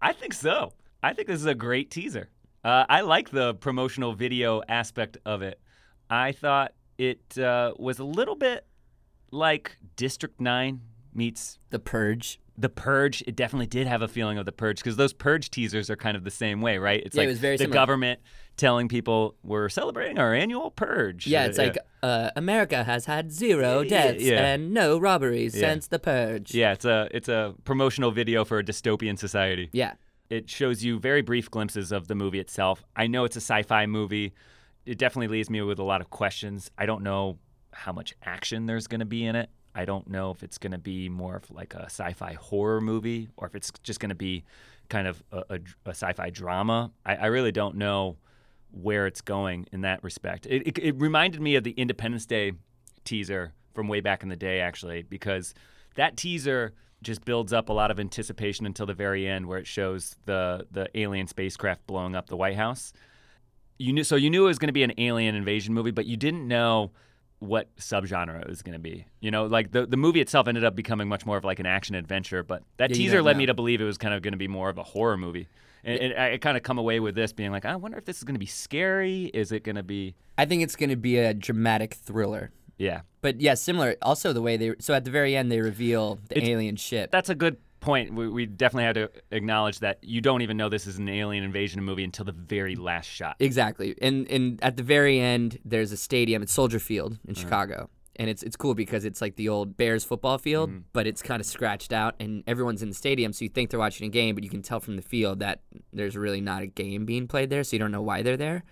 [0.00, 0.72] I think so.
[1.02, 2.28] I think this is a great teaser.
[2.62, 5.60] Uh, I like the promotional video aspect of it.
[6.08, 8.66] I thought it uh, was a little bit
[9.30, 10.80] like District 9
[11.14, 12.40] meets The Purge.
[12.56, 13.22] The Purge.
[13.26, 16.16] It definitely did have a feeling of The Purge because those Purge teasers are kind
[16.16, 17.02] of the same way, right?
[17.04, 17.74] It's Yeah, it like was very the similar.
[17.74, 18.20] government
[18.56, 21.26] telling people we're celebrating our annual Purge.
[21.26, 24.44] Yeah, Uh, it's like uh, America has had zero deaths yeah.
[24.54, 25.60] and no robberies Yeah.
[25.72, 26.54] since the Purge.
[26.54, 29.70] Yeah, it's a it's a promotional video for a dystopian society.
[29.72, 29.94] Yeah.
[30.30, 32.82] It shows you very brief glimpses of the movie itself.
[32.96, 34.32] I know it's a sci-fi movie.
[34.86, 36.70] It definitely leaves me with a lot of questions.
[36.78, 37.38] I don't know
[37.72, 39.50] how much action there's going to be in it.
[39.74, 43.28] I don't know if it's going to be more of like a sci-fi horror movie
[43.36, 44.44] or if it's just going to be
[44.88, 46.92] kind of a, a, a sci-fi drama.
[47.04, 48.16] I, I really don't know
[48.74, 50.46] where it's going in that respect.
[50.46, 52.52] It, it, it reminded me of the Independence Day
[53.04, 55.54] teaser from way back in the day, actually, because
[55.96, 59.66] that teaser just builds up a lot of anticipation until the very end, where it
[59.66, 62.92] shows the the alien spacecraft blowing up the White House.
[63.78, 66.06] You knew, so you knew it was going to be an alien invasion movie, but
[66.06, 66.92] you didn't know
[67.40, 69.04] what subgenre it was going to be.
[69.20, 71.66] You know, like the the movie itself ended up becoming much more of like an
[71.66, 73.38] action adventure, but that Yeah, teaser led know.
[73.40, 75.48] me to believe it was kind of going to be more of a horror movie.
[75.84, 78.18] And, and I kind of come away with this being like, I wonder if this
[78.18, 79.26] is going to be scary.
[79.34, 80.14] Is it going to be?
[80.38, 82.50] I think it's going to be a dramatic thriller.
[82.76, 83.94] Yeah, But yeah, similar.
[84.02, 87.12] Also, the way they so at the very end they reveal the It's- alien ship.
[87.12, 88.14] that's a good point.
[88.14, 91.44] We, we definitely have to acknowledge that you don't even know this is an alien
[91.44, 93.36] invasion movie until the very last shot.
[93.38, 93.94] Exactly.
[94.02, 96.42] And and at the very end, there's a stadium.
[96.42, 97.40] It's Soldier Field in uh-huh.
[97.42, 97.90] Chicago.
[98.16, 101.40] And it's it's cool because it's like the old Bears football field, but it's kind
[101.40, 104.36] of scratched out, and everyone's in the stadium, so you think they're watching a game,
[104.36, 107.50] but you can tell from the field that there's really not a game being played
[107.50, 108.62] there, so you don't know why they're there.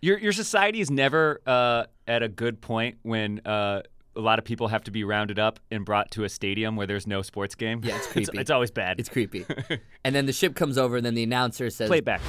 [0.00, 3.82] Your your society is never uh, at a good point when uh,
[4.16, 6.86] a lot of people have to be rounded up and brought to a stadium where
[6.86, 7.80] there's no sports game.
[7.84, 8.38] Yeah, it's it's, creepy.
[8.38, 8.98] it's always bad.
[8.98, 9.46] It's creepy.
[10.04, 12.20] and then the ship comes over, and then the announcer says, Play back.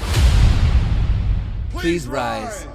[1.71, 2.67] Please rise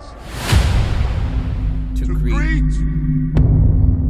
[1.96, 3.23] to greet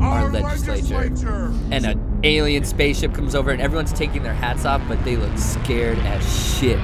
[0.04, 1.52] our legislature.
[1.70, 5.36] And an alien spaceship comes over, and everyone's taking their hats off, but they look
[5.38, 6.78] scared as shit.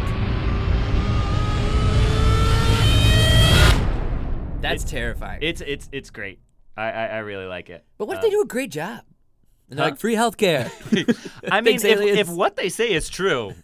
[4.60, 5.38] That's terrifying.
[5.42, 6.38] It's it's it's great.
[6.76, 7.84] I I, I really like it.
[7.96, 9.00] but what if Uh, they do a great job?
[9.70, 9.86] And Huh?
[9.86, 10.70] like free healthcare.
[11.50, 13.54] I mean, if, if what they say is true,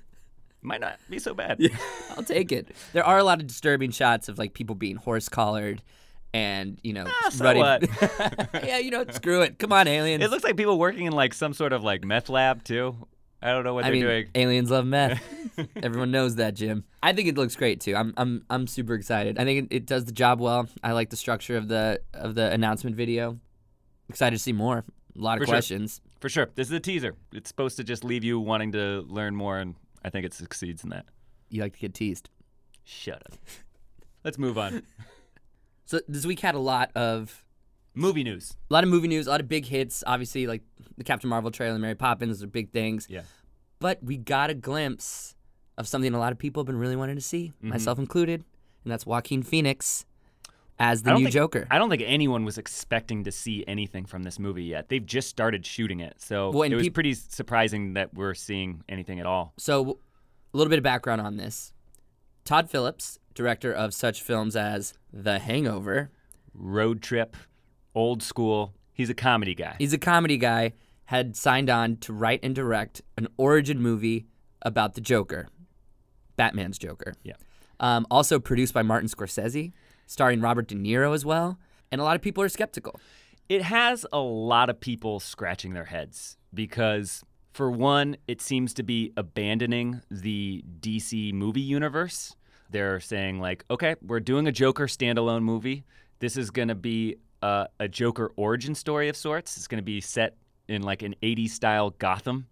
[0.62, 1.60] might not be so bad.
[2.16, 2.68] I'll take it.
[2.94, 5.82] There are a lot of disturbing shots of like people being horse collared,
[6.36, 7.62] and you know, Ah, so running.
[8.62, 9.58] yeah, you know, screw it.
[9.58, 10.22] Come on, aliens.
[10.22, 12.94] It looks like people working in like some sort of like meth lab too.
[13.42, 14.26] I don't know what I they're mean, doing.
[14.34, 15.22] aliens love meth.
[15.82, 16.84] Everyone knows that, Jim.
[17.02, 17.96] I think it looks great too.
[17.96, 19.38] I'm I'm I'm super excited.
[19.38, 20.68] I think it, it does the job well.
[20.82, 23.38] I like the structure of the of the announcement video.
[24.10, 24.84] Excited to see more.
[25.16, 25.54] A lot of For sure.
[25.54, 26.00] questions.
[26.20, 26.48] For sure.
[26.54, 27.14] This is a teaser.
[27.32, 30.84] It's supposed to just leave you wanting to learn more, and I think it succeeds
[30.84, 31.06] in that.
[31.48, 32.28] You like to get teased.
[32.84, 33.32] Shut up.
[34.24, 34.82] Let's move on.
[35.86, 37.44] So this week had a lot of
[37.94, 38.54] Movie news.
[38.70, 40.04] a lot of movie news, a lot of big hits.
[40.06, 40.62] Obviously, like
[40.98, 43.06] the Captain Marvel trailer, and Mary Poppins, are big things.
[43.08, 43.22] Yeah.
[43.78, 45.34] But we got a glimpse
[45.78, 47.70] of something a lot of people have been really wanting to see, Mm-hmm.
[47.70, 48.44] myself included,
[48.84, 50.04] and that's Joaquin Phoenix
[50.78, 51.66] as the new think, Joker.
[51.70, 54.90] I don't think anyone was expecting to see anything from this movie yet.
[54.90, 58.82] They've just started shooting it, so Well, it was peop- pretty surprising that we're seeing
[58.90, 59.54] anything at all.
[59.56, 59.98] So,
[60.52, 61.72] a little bit of background on this.
[62.44, 66.10] Todd Phillips, director of such films as The Hangover,
[66.52, 67.36] Road trip,
[67.94, 68.74] old school.
[68.92, 69.76] He's a comedy guy.
[69.78, 70.72] he's a comedy guy,
[71.04, 74.26] had signed on to write and direct an origin movie
[74.62, 75.48] about the Joker,
[76.36, 77.14] Batman's Joker.
[77.22, 77.34] Yeah.
[77.78, 79.72] Um, also produced by Martin Scorsese,
[80.06, 81.58] starring Robert De Niro as well.
[81.92, 82.98] And a lot of people are skeptical.
[83.48, 87.22] it has a lot of people scratching their heads because
[87.52, 92.34] for one it seems to be abandoning the dc movie universe
[92.70, 95.84] they're saying like okay we're doing a joker standalone movie
[96.18, 99.84] this is going to be uh, a joker origin story of sorts it's going to
[99.84, 100.36] be set
[100.68, 102.46] in like an 80s style gotham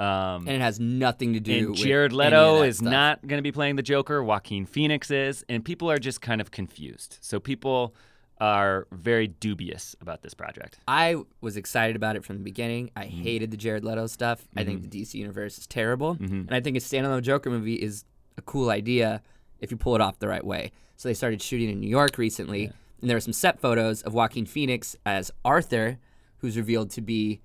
[0.00, 2.88] um, And it has nothing to do and with Jared Leto is stuff.
[2.88, 4.22] not going to be playing the Joker.
[4.22, 7.18] Joaquin Phoenix is, and people are just kind of confused.
[7.20, 7.96] So people
[8.40, 10.78] are very dubious about this project.
[10.86, 12.92] I was excited about it from the beginning.
[12.94, 13.22] I Mm-hmm.
[13.24, 14.46] hated the Jared Leto stuff.
[14.56, 18.04] I think the DC universe is terrible, and I think a standalone Joker movie is
[18.36, 19.20] a cool idea
[19.60, 20.72] if you pull it off the right way.
[20.96, 24.14] So they started shooting in New York recently, and there were some set photos of
[24.14, 25.98] Joaquin Phoenix as Arthur,
[26.38, 27.40] who's revealed to be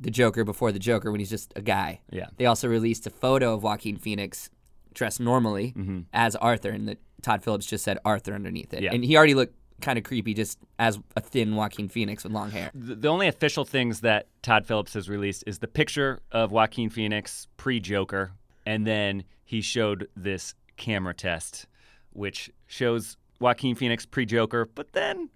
[0.00, 2.00] the Joker before the Joker when he's just a guy.
[2.10, 2.26] Yeah.
[2.36, 4.50] They also released a photo of Joaquin Phoenix
[4.92, 6.00] dressed normally Mm-hmm.
[6.12, 8.92] as Arthur, and the Todd Phillips just said Arthur underneath it, Yeah.
[8.92, 12.50] and he already looked kind of creepy just as a thin Joaquin Phoenix with long
[12.50, 12.70] hair.
[12.74, 16.90] The, the only official things that Todd Phillips has released is the picture of Joaquin
[16.90, 18.32] Phoenix pre Joker,
[18.66, 21.66] and then he showed this camera test,
[22.12, 25.28] which shows Joaquin Phoenix pre Joker, but then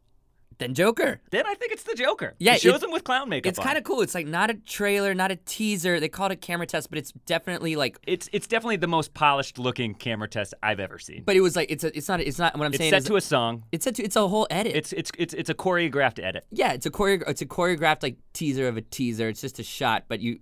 [0.59, 1.21] Then Joker.
[1.31, 2.35] then I think it's the Joker.
[2.41, 3.49] Yeah, he shows him with clown makeup.
[3.51, 4.01] It's kind of cool.
[4.03, 6.01] It's like not a trailer, not a teaser.
[6.01, 7.99] They call it a camera test, but it's definitely like.
[8.07, 11.23] It's it's definitely the most polished looking camera test I've ever seen.
[11.25, 13.05] But it was like it's a, it's not it's not what I'm it's saying It's
[13.07, 13.65] set to a song.
[13.71, 14.75] it's set to it's a whole edit.
[14.75, 16.45] It's it's it's it's a choreographed edit.
[16.51, 19.29] yeah, it's a choreo- it's a choreographed like teaser of a teaser.
[19.29, 20.41] It's just a shot, but you.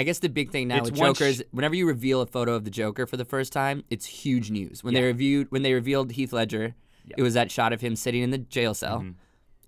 [0.00, 2.54] I guess the big thing now It's with Joker is whenever you reveal a photo
[2.54, 4.82] of the Joker for the first time, it's huge news.
[4.82, 6.74] When they reviewed when they revealed Heath Ledger,
[7.16, 9.10] it was that shot of him sitting in the jail cell, Mm-hmm.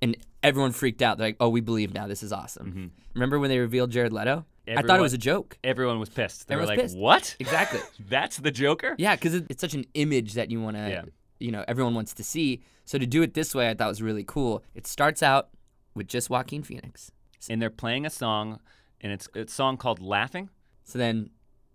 [0.01, 1.19] and everyone freaked out.
[1.19, 2.07] They're like, "Oh, we believe now.
[2.07, 4.47] This is awesome." Remember when they revealed Jared Leto?
[4.67, 5.03] I thought it Mm-hmm.
[5.03, 5.59] Was a joke.
[5.65, 6.49] Everyone was pissed.
[6.49, 6.97] They were like, pissed.
[6.97, 7.37] "What?
[7.39, 7.81] Exactly.
[8.09, 11.03] That's the Joker?" Yeah, because it's such an image that you want to, Yeah.
[11.41, 12.63] you know, everyone wants to see.
[12.87, 14.65] So to do it this way, I thought was really cool.
[14.75, 15.49] It starts out
[15.95, 17.11] with just Joaquin Phoenix.
[17.51, 18.61] And they're playing a song,
[19.03, 20.49] and it's it's a song called "Laughing."
[20.85, 21.31] So then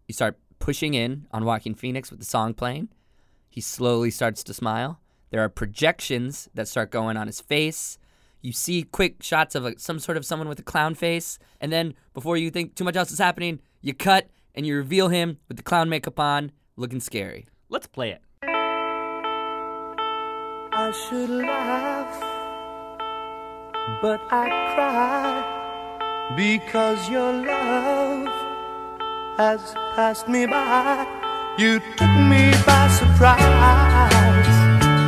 [0.08, 2.90] you start pushing in on Joaquin Phoenix with the song playing.
[3.50, 5.00] He slowly starts to smile.
[5.30, 7.98] There are projections that start going on his face.
[8.42, 11.72] You see quick shots of like some sort of someone with a clown face, and
[11.72, 15.38] then before you think too much else is happening, you cut and you reveal him
[15.48, 17.46] with the clown makeup on, looking scary.
[17.70, 18.22] Let's play it.
[20.74, 22.22] I should laugh,
[24.02, 25.67] but I cry
[26.36, 28.28] because your love
[29.38, 31.06] has passed me by.
[31.58, 33.38] You took me by surprise.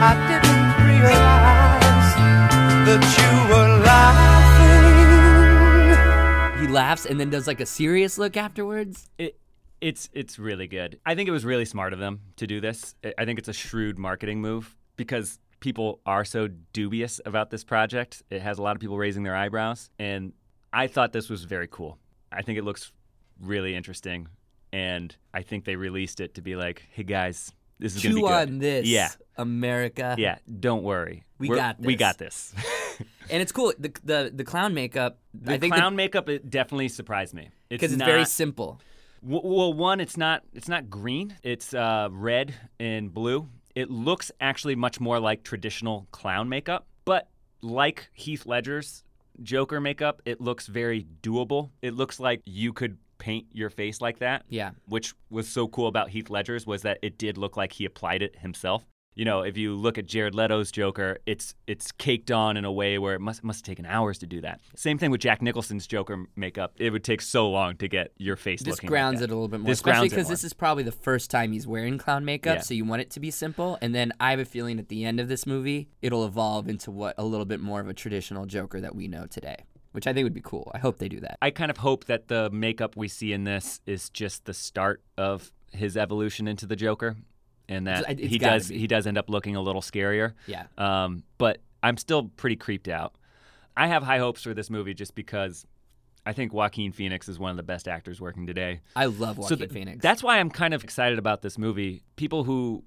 [0.02, 2.16] I didn't realize
[2.88, 3.72] that you were
[6.56, 6.66] laughing.
[6.66, 9.10] He laughs and then does like a serious look afterwards.
[9.18, 9.38] It
[9.82, 11.00] it's it's really good.
[11.06, 12.96] I think it was really smart of them to do this.
[13.04, 17.64] I- I think it's a shrewd marketing move because people are so dubious about this
[17.64, 18.24] project.
[18.30, 20.34] It has a lot of people raising their eyebrows, and
[20.74, 21.98] I thought this was very cool.
[22.32, 22.92] I think it looks
[23.42, 24.28] really interesting,
[24.72, 28.22] and I think they released it to be like, "Hey guys, this is gonna be
[28.22, 30.16] Chew good." on this, Yeah, America.
[30.18, 30.38] yeah.
[30.60, 32.00] Don't worry, We We're- got We this.
[32.00, 32.54] got this.
[33.32, 33.72] And it's cool.
[33.78, 35.20] The the, the clown makeup.
[35.36, 37.50] the I think clown makeup it definitely surprised me.
[37.70, 38.82] because it's, very not- simple.
[39.24, 41.38] W- Well, one, it's not it's not green.
[41.44, 43.48] It's uh, red and blue.
[43.76, 47.30] It looks actually much more like traditional clown makeup, but
[47.62, 49.04] like Heath Ledger's
[49.44, 51.72] Joker makeup, it looks very doable.
[51.82, 54.46] It looks like you could paint your face like that.
[54.50, 54.72] Yeah.
[54.88, 58.22] Which was so cool about Heath Ledger's was that it did look like he applied
[58.22, 58.86] it himself.
[59.20, 62.72] You know, if you look at Jared Leto's Joker, it's it's caked on in a
[62.72, 64.62] way where it must must have taken hours to do that.
[64.78, 66.72] Same thing with Jack Nicholson's Joker makeup.
[66.78, 68.72] It would take so long to get your face looking.
[68.72, 70.94] This grounds like it a little bit more, This especially because this is probably the
[70.94, 72.62] first time he's wearing clown makeup, Yeah.
[72.62, 73.78] so you want it to be simple.
[73.82, 76.90] And then I have a feeling at the end of this movie, it'll evolve into
[76.90, 80.14] what a little bit more of a traditional Joker that we know today, which I
[80.14, 80.72] think would be cool.
[80.74, 81.38] I hope they do that.
[81.42, 85.04] I kind of hope that the makeup we see in this is just the start
[85.18, 87.18] of his evolution into the Joker,
[87.70, 88.78] and that It's- it's he does be.
[88.80, 90.34] he does end up looking a little scarier.
[90.48, 90.66] Yeah.
[90.78, 93.16] Um, but I'm still pretty creeped out.
[93.78, 95.66] I have high hopes for this movie just because
[96.26, 98.82] I think Joaquin Phoenix is one of the best actors working today.
[98.96, 100.02] I love Joaquin th- Phoenix.
[100.02, 102.04] That's why I'm kind of excited about this movie.
[102.18, 102.84] People who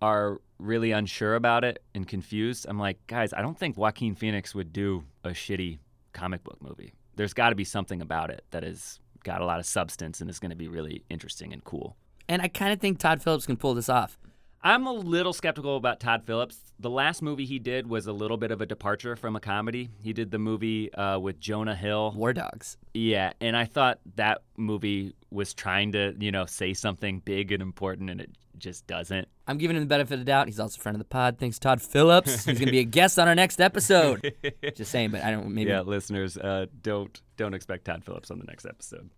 [0.00, 4.52] are really unsure about it and confused, I'm like, guys, I don't think Joaquin Phoenix
[4.54, 5.78] would do a shitty
[6.12, 6.92] comic book movie.
[7.14, 10.28] There's got to be something about it that has got a lot of substance and
[10.28, 11.96] is going to be really interesting and cool.
[12.28, 14.18] And I kind of think Todd Phillips can pull this off.
[14.64, 16.56] I'm a little skeptical about Todd Phillips.
[16.78, 19.90] The last movie he did was a little bit of a departure from a comedy.
[20.02, 22.76] He did the movie uh, with Jonah Hill, War Dogs.
[22.94, 27.60] Yeah, and I thought that movie was trying to, you know, say something big and
[27.60, 29.26] important, and it just doesn't.
[29.48, 30.46] I'm giving him the benefit of the doubt.
[30.46, 31.38] He's also a friend of the pod.
[31.38, 32.44] Thanks, Todd Phillips.
[32.44, 34.32] He's gonna be a guest on our next episode.
[34.76, 35.52] Just saying, but I don't.
[35.52, 39.10] Maybe Yeah, listeners, uh, don't don't expect Todd Phillips on the next episode.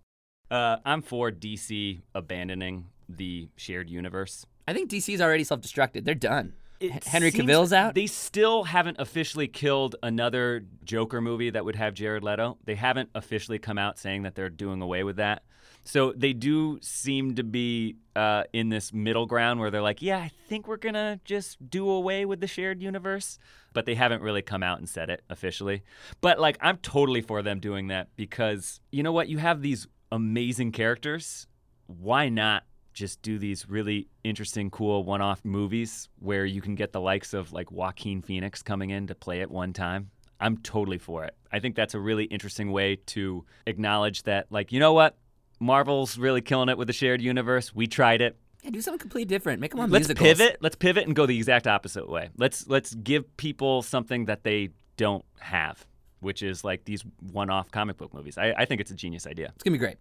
[0.51, 2.87] Uh, I'm for DC abandoning
[3.17, 4.47] the shared universe.
[4.67, 6.05] I think DC's already self-destructed.
[6.05, 6.55] They're done.
[6.81, 7.95] It Henry Cavill's out.
[7.95, 12.59] They still haven't officially killed another Joker movie that would have Jared Leto.
[12.65, 15.45] They haven't officially come out saying that they're doing away with that.
[15.85, 20.19] So they do seem to be uh, in this middle ground where they're like, yeah,
[20.19, 23.39] I think we're going to just do away with the shared universe.
[23.75, 25.83] But they haven't really come out and said it officially.
[26.21, 29.29] But like, I'm totally for them doing that because you know what?
[29.29, 31.47] You have these amazing characters.
[31.87, 32.65] Why not
[32.95, 37.35] just do these really interesting, cool one off movies where you can get the likes
[37.35, 40.11] of like Joaquin Phoenix coming in to play at one time.
[40.41, 41.35] I'm totally for it.
[41.53, 45.17] I think that's a really interesting way to acknowledge that, like, you know what?
[45.61, 47.75] Marvel's really killing it with the shared universe.
[47.75, 48.37] We tried it.
[48.63, 49.61] Yeah, do something completely different.
[49.61, 50.27] Make them on Let's musicals.
[50.39, 50.57] pivot.
[50.61, 52.31] Let's pivot and go the exact opposite way.
[52.37, 55.87] Let's let's give people something that they don't have,
[56.21, 58.39] which is like these one-off comic book movies.
[58.39, 59.53] I, I think it's a genius idea.
[59.55, 59.99] It's gonna be great.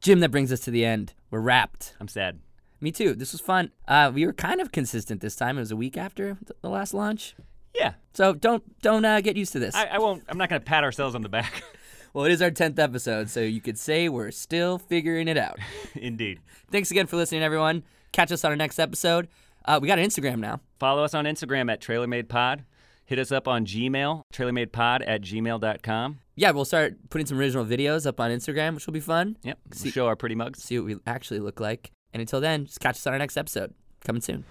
[0.00, 1.12] Jim, that brings us to the end.
[1.30, 1.94] We're wrapped.
[2.00, 2.40] I'm sad.
[2.80, 3.14] Me too.
[3.14, 3.70] This was fun.
[3.86, 5.58] Uh, we were kind of consistent this time.
[5.58, 7.34] It was a week after the last launch.
[7.74, 7.94] Yeah.
[8.14, 9.74] So don't don't uh, get used to this.
[9.74, 10.24] I, I won't.
[10.28, 11.62] I'm not going to pat ourselves on the back.
[12.14, 15.58] well, it is our tenth episode, so you could say we're still figuring it out.
[15.94, 16.40] Indeed.
[16.72, 17.82] Thanks again for listening, everyone.
[18.12, 19.28] Catch us on our next episode.
[19.66, 20.60] Uh, we got an Instagram now.
[20.78, 22.64] Follow us on Instagram at TrailerMadePod.
[23.10, 26.20] Hit us up on Gmail, trailermadepod at gmail.com.
[26.36, 29.36] Yeah, we'll start putting some original videos up on Instagram, which will be fun.
[29.42, 29.58] Yep.
[29.82, 30.62] We'll show our pretty mugs.
[30.62, 31.90] See what we actually look like.
[32.12, 33.74] And until then, just catch us on our next episode.
[34.04, 34.44] Coming soon.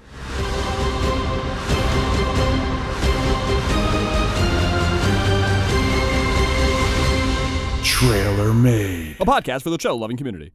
[7.82, 9.16] Trailer Made.
[9.22, 10.52] A podcast for the show loving community.